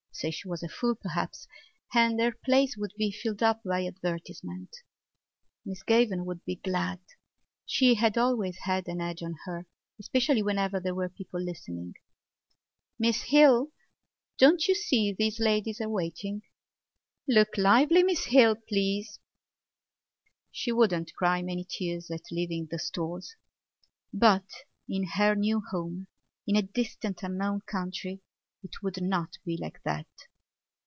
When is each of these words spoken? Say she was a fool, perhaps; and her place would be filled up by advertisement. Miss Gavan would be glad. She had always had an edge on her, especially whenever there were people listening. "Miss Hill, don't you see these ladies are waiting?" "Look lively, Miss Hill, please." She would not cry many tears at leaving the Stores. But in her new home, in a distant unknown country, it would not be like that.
Say 0.13 0.29
she 0.29 0.47
was 0.47 0.61
a 0.61 0.67
fool, 0.69 0.93
perhaps; 0.93 1.47
and 1.95 2.19
her 2.19 2.31
place 2.31 2.77
would 2.77 2.93
be 2.95 3.11
filled 3.11 3.41
up 3.41 3.63
by 3.63 3.85
advertisement. 3.87 4.69
Miss 5.65 5.81
Gavan 5.81 6.25
would 6.25 6.45
be 6.45 6.57
glad. 6.57 6.99
She 7.65 7.95
had 7.95 8.19
always 8.19 8.55
had 8.59 8.87
an 8.87 9.01
edge 9.01 9.23
on 9.23 9.33
her, 9.45 9.65
especially 9.99 10.43
whenever 10.43 10.79
there 10.79 10.93
were 10.93 11.09
people 11.09 11.39
listening. 11.39 11.95
"Miss 12.99 13.21
Hill, 13.23 13.71
don't 14.37 14.67
you 14.67 14.75
see 14.75 15.11
these 15.11 15.39
ladies 15.39 15.81
are 15.81 15.89
waiting?" 15.89 16.43
"Look 17.27 17.57
lively, 17.57 18.03
Miss 18.03 18.25
Hill, 18.25 18.57
please." 18.67 19.17
She 20.51 20.71
would 20.71 20.91
not 20.91 21.13
cry 21.13 21.41
many 21.41 21.65
tears 21.67 22.11
at 22.11 22.31
leaving 22.31 22.67
the 22.69 22.77
Stores. 22.77 23.35
But 24.13 24.45
in 24.87 25.03
her 25.07 25.33
new 25.35 25.63
home, 25.71 26.05
in 26.45 26.55
a 26.57 26.61
distant 26.61 27.23
unknown 27.23 27.61
country, 27.61 28.21
it 28.63 28.83
would 28.83 29.01
not 29.01 29.39
be 29.43 29.57
like 29.59 29.81
that. 29.81 30.05